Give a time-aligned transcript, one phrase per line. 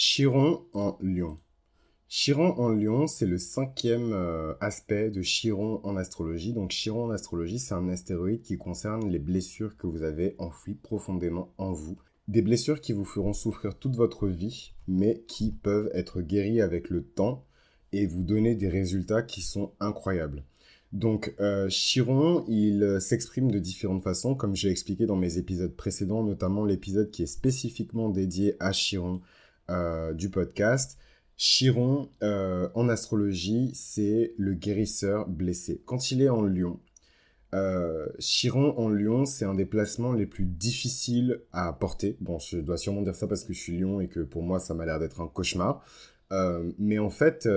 [0.00, 1.38] Chiron en lion.
[2.06, 6.52] Chiron en lion, c'est le cinquième euh, aspect de Chiron en astrologie.
[6.52, 10.76] Donc Chiron en astrologie, c'est un astéroïde qui concerne les blessures que vous avez enfouies
[10.76, 11.98] profondément en vous.
[12.28, 16.90] Des blessures qui vous feront souffrir toute votre vie, mais qui peuvent être guéries avec
[16.90, 17.44] le temps
[17.90, 20.44] et vous donner des résultats qui sont incroyables.
[20.92, 25.74] Donc euh, Chiron, il euh, s'exprime de différentes façons, comme j'ai expliqué dans mes épisodes
[25.74, 29.22] précédents, notamment l'épisode qui est spécifiquement dédié à Chiron
[29.70, 30.98] euh, du podcast.
[31.36, 35.82] Chiron, euh, en astrologie, c'est le guérisseur blessé.
[35.84, 36.80] Quand il est en lion,
[37.54, 42.16] euh, Chiron en lion, c'est un des placements les plus difficiles à porter.
[42.20, 44.58] Bon, je dois sûrement dire ça parce que je suis lion et que pour moi,
[44.58, 45.84] ça m'a l'air d'être un cauchemar.
[46.78, 47.48] mais en fait,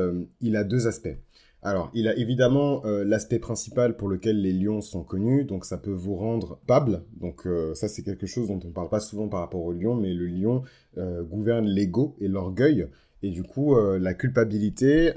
[0.41, 1.17] il a deux aspects.
[1.63, 5.77] Alors, il a évidemment euh, l'aspect principal pour lequel les lions sont connus, donc ça
[5.77, 7.03] peut vous rendre coupable.
[7.19, 9.71] Donc euh, ça, c'est quelque chose dont on ne parle pas souvent par rapport au
[9.71, 10.63] lion, mais le lion
[10.97, 12.87] euh, gouverne l'ego et l'orgueil.
[13.23, 15.13] Et du coup, la culpabilité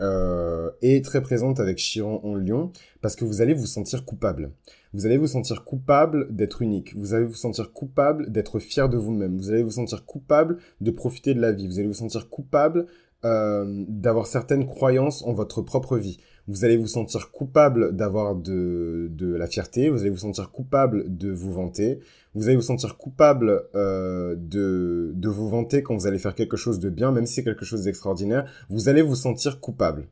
[0.83, 4.51] est très présente avec Chiron en lion, parce que vous allez vous sentir coupable.
[4.93, 6.95] Vous allez vous sentir coupable d'être unique.
[6.95, 9.39] Vous allez vous sentir coupable d'être fier de vous-même.
[9.39, 11.67] Vous allez vous sentir coupable de profiter de la vie.
[11.67, 12.89] Vous allez vous sentir coupable
[13.23, 19.47] d'avoir certaines croyances en votre propre vie vous allez vous sentir coupable d'avoir de, la
[19.47, 22.01] fierté, vous allez vous sentir coupable de vous vanter,
[22.35, 26.81] vous allez vous sentir coupable euh, de, vous vanter quand vous allez faire quelque chose
[26.81, 30.09] de bien, même si c'est quelque chose d'extraordinaire, vous allez vous sentir coupable.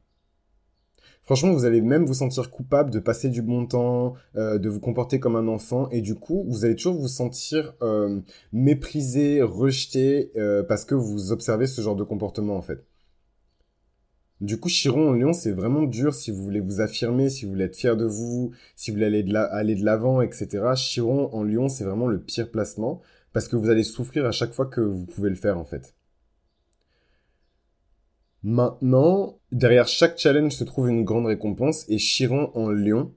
[1.25, 4.81] Franchement, vous allez même vous sentir coupable de passer du bon temps, euh, de vous
[4.81, 8.21] comporter comme un enfant, et du coup, vous allez toujours vous sentir euh,
[8.53, 10.33] méprisé, rejeté,
[10.67, 12.85] parce que vous observez ce genre de comportement en fait.
[14.43, 17.53] Du coup, Chiron en Lion, c'est vraiment dur si vous voulez vous affirmer, si vous
[17.53, 20.73] voulez être fier de vous, si vous voulez aller de, l'avant, etc.
[20.75, 23.01] Chiron en Lion, c'est vraiment le pire placement
[23.33, 25.95] parce que vous allez souffrir à chaque fois que vous pouvez le faire, en fait.
[28.43, 33.15] Maintenant, derrière chaque challenge se trouve une grande récompense et Chiron en Lion,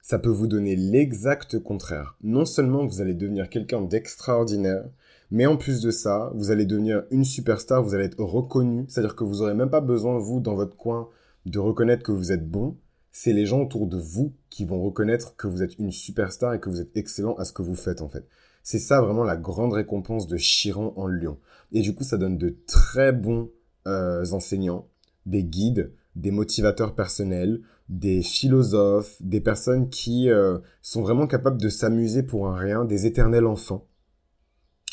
[0.00, 2.16] ça peut vous donner l'exact contraire.
[2.22, 4.88] Non seulement vous allez devenir quelqu'un d'extraordinaire,
[5.30, 8.86] mais en plus de ça, vous allez devenir une superstar, vous allez être reconnu.
[8.88, 11.08] C'est-à-dire que vous n'aurez même pas besoin, vous, dans votre coin,
[11.46, 12.76] de reconnaître que vous êtes bon.
[13.12, 16.60] C'est les gens autour de vous qui vont reconnaître que vous êtes une superstar et
[16.60, 18.26] que vous êtes excellent à ce que vous faites, en fait.
[18.62, 21.38] C'est ça vraiment la grande récompense de Chiron en Lyon.
[21.72, 23.50] Et du coup, ça donne de très bons
[23.86, 24.88] euh, enseignants,
[25.26, 31.68] des guides, des motivateurs personnels, des philosophes, des personnes qui euh, sont vraiment capables de
[31.68, 33.87] s'amuser pour un rien, des éternels enfants.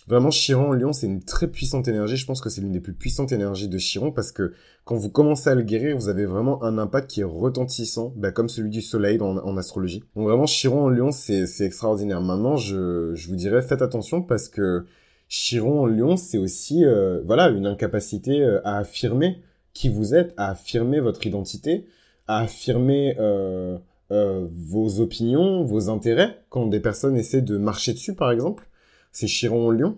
[0.07, 2.15] Vraiment, Chiron Lion, c'est une très puissante énergie.
[2.15, 5.09] Je pense que c'est l'une des plus puissantes énergies de Chiron parce que quand vous
[5.09, 8.69] commencez à le guérir, vous avez vraiment un impact qui est retentissant, bah, comme celui
[8.69, 10.03] du soleil en astrologie.
[10.15, 12.21] Donc vraiment, Chiron en Lion, c'est extraordinaire.
[12.21, 14.85] Maintenant, je, je vous dirais, faites attention parce que
[15.27, 19.41] Chiron en Lion, c'est aussi, euh, voilà, une incapacité euh, à affirmer
[19.73, 21.87] qui vous êtes, à affirmer votre identité,
[22.27, 23.77] à affirmer euh,
[24.11, 28.67] vos opinions, vos intérêts, quand des personnes essaient de marcher dessus, par exemple
[29.15, 29.97] c'est Chiron en Lion.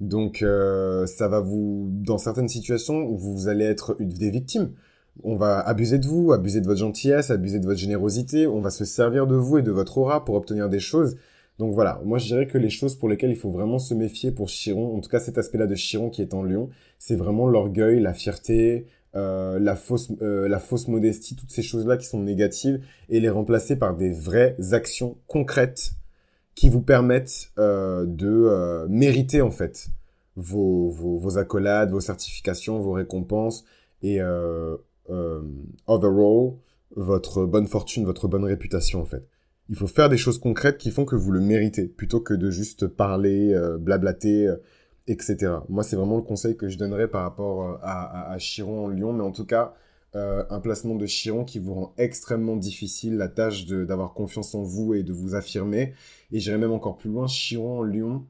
[0.00, 4.72] Donc euh, ça va vous, dans certaines situations, vous allez être des victimes.
[5.22, 8.46] On va abuser de vous, abuser de votre gentillesse, abuser de votre générosité.
[8.46, 11.16] On va se servir de vous et de votre aura pour obtenir des choses.
[11.58, 14.30] Donc voilà, moi je dirais que les choses pour lesquelles il faut vraiment se méfier
[14.30, 17.46] pour Chiron, en tout cas cet aspect-là de Chiron qui est en Lion, c'est vraiment
[17.46, 18.84] l'orgueil, la fierté,
[19.14, 23.30] euh, la fausse, euh, la fausse modestie, toutes ces choses-là qui sont négatives et les
[23.30, 25.92] remplacer par des vraies actions concrètes
[26.56, 29.88] qui vous permettent euh, de euh, mériter en fait
[30.34, 33.64] vos, vos, vos, accolades, vos certifications, vos récompenses
[34.02, 34.76] et euh,
[35.10, 35.42] euh,
[35.86, 36.54] overall
[36.96, 39.28] votre bonne fortune, votre bonne réputation en fait.
[39.68, 42.50] Il faut faire des choses concrètes qui font que vous le méritez plutôt que de
[42.50, 44.50] juste parler, euh, blablater,
[45.06, 45.58] etc.
[45.68, 49.12] Moi c'est vraiment le conseil que je donnerais par rapport à, à, à Chiron Lyon,
[49.12, 49.74] mais en tout cas
[50.16, 54.62] euh, un placement de Chiron qui vous rend extrêmement difficile la tâche d'avoir confiance en
[54.62, 55.92] vous et de vous affirmer.
[56.32, 58.24] Et j'irai même encore plus loin, Chiron en Lion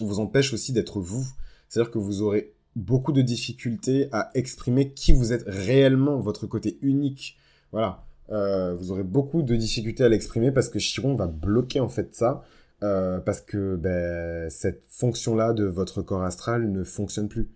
[0.00, 1.26] vous empêche aussi d'être vous.
[1.68, 6.78] C'est-à-dire que vous aurez beaucoup de difficultés à exprimer qui vous êtes réellement, votre côté
[6.80, 7.36] unique.
[7.72, 8.04] Voilà.
[8.30, 12.14] Euh, vous aurez beaucoup de difficultés à l'exprimer parce que Chiron va bloquer en fait
[12.14, 12.44] ça.
[12.82, 17.50] Euh, parce que ben, cette fonction-là de votre corps astral ne fonctionne plus.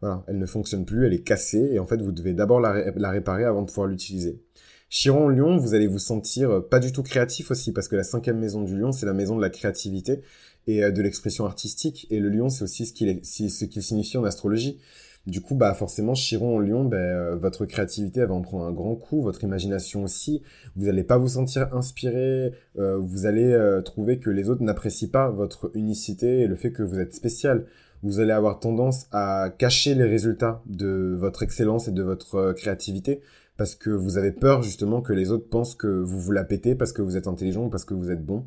[0.00, 2.72] Voilà, elle ne fonctionne plus, elle est cassée, et en fait, vous devez d'abord la,
[3.10, 4.40] réparer avant de pouvoir l'utiliser.
[4.88, 8.02] Chiron Lion, vous allez vous sentir euh, pas du tout créatif aussi, parce que la
[8.02, 10.22] cinquième maison du lion, c'est la maison de la créativité
[10.66, 14.24] et euh, de l'expression artistique, et le lion, c'est aussi ce qu'il ce signifie en
[14.24, 14.80] astrologie.
[15.26, 18.64] Du coup, bah forcément, Chiron en Lion, bah, euh, votre créativité elle va en prendre
[18.64, 20.42] un grand coup, votre imagination aussi.
[20.76, 25.70] Vous n'allez pas vous sentir inspiré, vous allez trouver que les autres n'apprécient pas votre
[25.74, 27.66] unicité et le fait que vous êtes spécial
[28.02, 32.52] vous allez avoir tendance à cacher les résultats de votre excellence et de votre euh,
[32.52, 33.20] créativité
[33.56, 36.74] parce que vous avez peur justement que les autres pensent que vous vous la pétez
[36.74, 38.46] parce que vous êtes intelligent ou parce que vous êtes bon.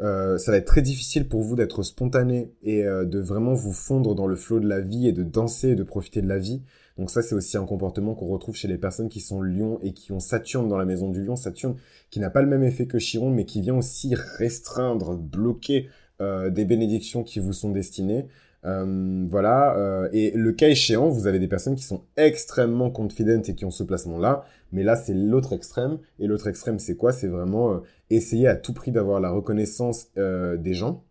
[0.00, 3.72] Euh, ça va être très difficile pour vous d'être spontané et euh, de vraiment vous
[3.72, 6.38] fondre dans le flot de la vie et de danser et de profiter de la
[6.38, 6.62] vie.
[6.98, 9.92] Donc ça, c'est aussi un comportement qu'on retrouve chez les personnes qui sont lion et
[9.92, 11.36] qui ont Saturne dans la maison du lion.
[11.36, 11.76] Saturne
[12.10, 15.88] qui n'a pas le même effet que Chiron, mais qui vient aussi restreindre, bloquer
[16.20, 18.26] euh, des bénédictions qui vous sont destinées.
[18.64, 19.76] Euh, voilà.
[19.76, 23.64] Euh, et le cas échéant, vous avez des personnes qui sont extrêmement confidentes et qui
[23.64, 24.44] ont ce placement-là.
[24.72, 25.98] Mais là, c'est l'autre extrême.
[26.18, 27.12] Et l'autre extrême, c'est quoi?
[27.12, 27.78] C'est vraiment euh,
[28.10, 31.04] essayer à tout prix d'avoir la reconnaissance des gens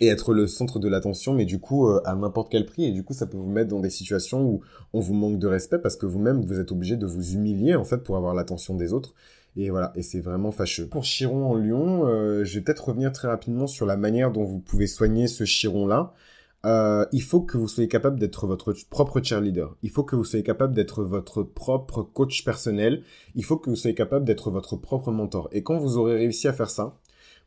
[0.00, 2.84] et être le centre de l'attention, mais du coup à n'importe quel prix.
[2.84, 4.60] Et du coup, ça peut vous mettre dans des situations où
[4.92, 7.84] on vous manque de respect parce que vous-même, vous êtes obligé de vous humilier en
[7.84, 9.14] fait pour avoir l'attention des autres.
[9.56, 10.86] Et voilà, et c'est vraiment fâcheux.
[10.86, 12.06] Pour Chiron en Lyon,
[12.42, 16.14] je vais peut-être revenir très rapidement sur la manière dont vous pouvez soigner ce Chiron-là.
[16.64, 19.74] Euh, il faut que vous soyez capable d'être votre propre cheerleader.
[19.82, 23.02] Il faut que vous soyez capable d'être votre propre coach personnel.
[23.34, 25.48] Il faut que vous soyez capable d'être votre propre mentor.
[25.52, 26.98] Et quand vous aurez réussi à faire ça,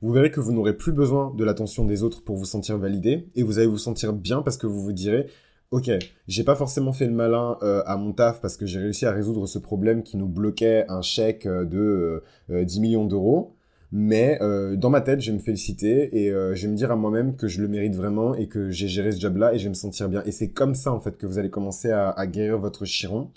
[0.01, 3.29] vous verrez que vous n'aurez plus besoin de l'attention des autres pour vous sentir validé
[3.35, 5.27] et vous allez vous sentir bien parce que vous vous direz
[5.71, 5.89] Ok,
[6.27, 9.11] j'ai pas forcément fait le malin euh, à mon taf parce que j'ai réussi à
[9.11, 13.54] résoudre ce problème qui nous bloquait un chèque de 10 euh, millions d'euros.
[13.97, 16.91] Mais euh, dans ma tête, je vais me féliciter et euh, je vais me dire
[16.91, 19.63] à moi-même que je le mérite vraiment et que j'ai géré ce job-là et je
[19.63, 20.21] vais me sentir bien.
[20.25, 23.31] Et c'est comme ça en fait que vous allez commencer à, guérir votre chiron.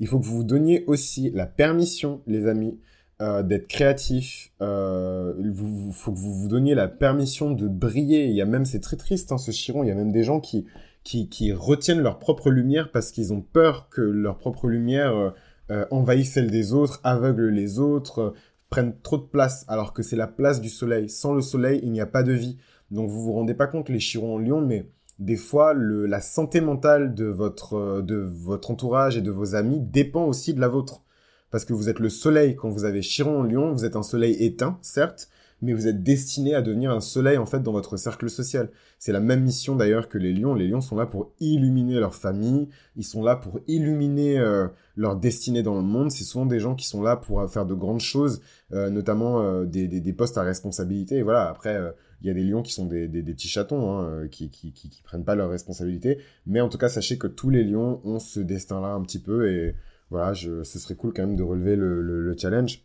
[0.00, 2.78] Il faut que vous vous donniez aussi la permission, les amis,
[3.20, 4.50] euh, d'être créatif.
[4.62, 8.28] Il faut que vous vous donniez la permission de briller.
[8.28, 9.84] Il y a même, c'est très triste hein, ce chiron.
[9.84, 10.64] Il y a même des gens qui
[11.04, 15.32] qui, retiennent leur propre lumière parce qu'ils ont peur que leur propre lumière
[15.70, 18.34] euh, envahisse celle des autres, aveugle les autres
[18.70, 21.08] prennent trop de place alors que c'est la place du soleil.
[21.08, 22.58] Sans le soleil, il n'y a pas de vie.
[22.90, 26.60] Donc vous vous rendez pas compte les chirons en lion, mais des fois la santé
[26.60, 30.68] mentale de votre, euh, de votre entourage et de vos amis dépend aussi de la
[30.68, 31.02] vôtre.
[31.50, 34.02] Parce que vous êtes le soleil quand vous avez chiron en lion, vous êtes un
[34.02, 35.28] soleil éteint, certes,
[35.62, 38.70] mais vous êtes destiné à devenir un soleil en fait dans votre cercle social.
[38.98, 40.54] C'est la même mission d'ailleurs que les lions.
[40.54, 45.16] Les lions sont là pour illuminer leur famille, ils sont là pour illuminer euh, leur
[45.16, 46.10] destinée dans le monde.
[46.10, 48.40] C'est souvent des gens qui sont là pour euh, faire de grandes choses,
[48.72, 51.16] euh, notamment des, des, postes à responsabilité.
[51.16, 51.78] Et voilà, après,
[52.22, 55.02] il y a des lions qui sont des, des, petits chatons, hein, qui, qui, qui,
[55.02, 56.18] prennent pas leurs responsabilités.
[56.46, 59.50] Mais en tout cas, sachez que tous les lions ont ce destin-là un petit peu.
[59.50, 59.74] Et
[60.10, 62.82] voilà, je, ce serait cool quand même de relever le, le, le challenge.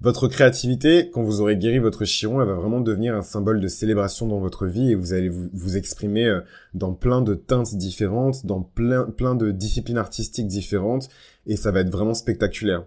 [0.00, 3.66] Votre créativité, quand vous aurez guéri votre chiron, elle va vraiment devenir un symbole de
[3.66, 6.40] célébration dans votre vie et vous allez vous, exprimer euh,
[6.72, 11.08] dans plein de teintes différentes, dans plein, plein de disciplines artistiques différentes
[11.46, 12.84] et ça va être vraiment spectaculaire.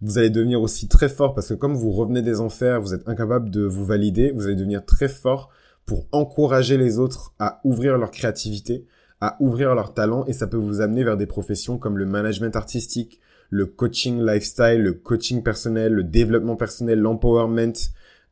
[0.00, 3.06] Vous allez devenir aussi très fort parce que comme vous revenez des enfers, vous êtes
[3.06, 5.50] incapable de vous valider, vous allez devenir très fort
[5.84, 8.86] pour encourager les autres à ouvrir leur créativité,
[9.20, 12.56] à ouvrir leur talent et ça peut vous amener vers des professions comme le management
[12.56, 13.20] artistique,
[13.50, 17.72] le coaching lifestyle, le coaching personnel, le développement personnel, l'empowerment,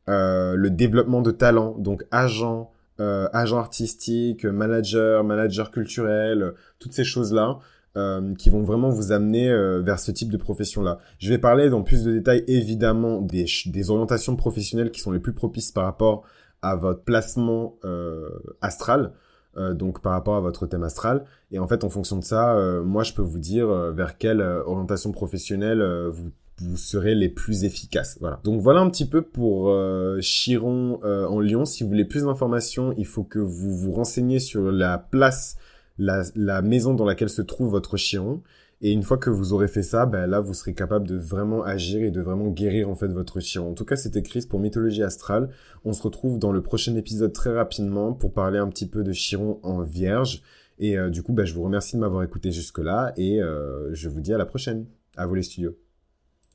[0.07, 7.03] euh, le développement de talent, donc agent, euh, agent artistique, manager, manager culturel, toutes ces
[7.03, 7.59] choses-là.
[7.97, 10.97] Euh, qui vont vraiment vous amener euh, vers ce type de profession-là.
[11.17, 15.19] Je vais parler dans plus de détails évidemment des, des orientations professionnelles qui sont les
[15.19, 16.25] plus propices par rapport
[16.61, 18.27] à votre placement euh,
[18.59, 19.13] astral.
[19.57, 21.23] Euh, donc par rapport à votre thème astral.
[21.51, 24.17] Et en fait, en fonction de ça, euh, moi, je peux vous dire euh, vers
[24.17, 28.17] quelle orientation professionnelle vous vous serez les plus efficaces.
[28.21, 28.39] Voilà.
[28.45, 29.77] Donc voilà un petit peu pour
[30.21, 31.65] Chiron en Lyon.
[31.65, 35.57] Si vous voulez plus d'informations, il faut que vous vous renseigniez sur la place,
[35.97, 38.41] la, la maison dans laquelle se trouve votre Chiron.
[38.81, 41.63] Et une fois que vous aurez fait ça, ben là, vous serez capable de vraiment
[41.63, 43.71] agir et de vraiment guérir en fait votre chiron.
[43.71, 45.49] En tout cas, c'était Chris pour Mythologie Astrale.
[45.85, 49.13] On se retrouve dans le prochain épisode très rapidement pour parler un petit peu de
[49.13, 50.41] chiron en vierge.
[50.77, 54.09] Et euh, du coup, ben, je vous remercie de m'avoir écouté jusque-là et euh, je
[54.09, 54.85] vous dis à la prochaine.
[55.15, 55.84] À vous les studios.